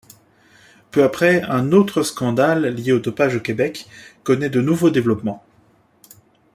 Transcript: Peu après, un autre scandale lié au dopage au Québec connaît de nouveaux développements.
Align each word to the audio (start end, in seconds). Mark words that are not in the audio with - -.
Peu 0.89 1.03
après, 1.03 1.43
un 1.43 1.71
autre 1.73 2.01
scandale 2.01 2.65
lié 2.73 2.91
au 2.91 2.97
dopage 2.99 3.35
au 3.35 3.39
Québec 3.39 3.85
connaît 4.23 4.49
de 4.49 4.59
nouveaux 4.59 4.89
développements. 4.89 5.43